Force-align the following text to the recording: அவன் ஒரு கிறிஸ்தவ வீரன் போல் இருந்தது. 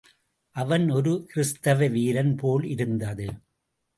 அவன் 0.55 0.85
ஒரு 0.89 1.25
கிறிஸ்தவ 1.33 1.87
வீரன் 1.87 2.33
போல் 2.35 2.65
இருந்தது. 2.65 3.27